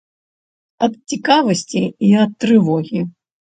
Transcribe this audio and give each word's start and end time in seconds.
Ад 0.87 0.93
цікавасці 1.11 1.85
і 2.11 2.13
ад 2.25 2.31
трывогі. 2.43 3.09